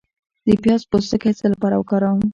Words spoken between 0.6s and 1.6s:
پیاز پوستکی د څه